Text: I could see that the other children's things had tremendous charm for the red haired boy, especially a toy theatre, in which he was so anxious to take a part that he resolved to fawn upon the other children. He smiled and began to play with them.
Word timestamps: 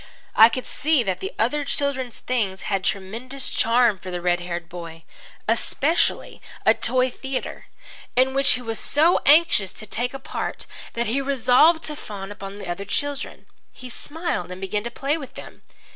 I 0.35 0.49
could 0.49 0.65
see 0.65 1.03
that 1.03 1.19
the 1.19 1.31
other 1.37 1.63
children's 1.63 2.17
things 2.17 2.63
had 2.63 2.83
tremendous 2.83 3.49
charm 3.51 3.99
for 3.99 4.09
the 4.09 4.19
red 4.19 4.39
haired 4.39 4.67
boy, 4.67 5.03
especially 5.47 6.41
a 6.65 6.73
toy 6.73 7.11
theatre, 7.11 7.67
in 8.15 8.33
which 8.33 8.53
he 8.53 8.63
was 8.63 8.79
so 8.79 9.19
anxious 9.27 9.71
to 9.73 9.85
take 9.85 10.15
a 10.15 10.17
part 10.17 10.65
that 10.93 11.05
he 11.05 11.21
resolved 11.21 11.83
to 11.83 11.95
fawn 11.95 12.31
upon 12.31 12.55
the 12.57 12.65
other 12.67 12.83
children. 12.85 13.45
He 13.71 13.89
smiled 13.91 14.49
and 14.51 14.59
began 14.59 14.83
to 14.85 14.89
play 14.89 15.19
with 15.19 15.35
them. 15.35 15.61